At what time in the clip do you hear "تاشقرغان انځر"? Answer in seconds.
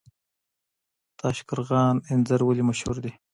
1.19-2.39